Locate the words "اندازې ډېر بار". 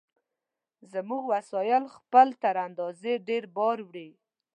2.67-3.77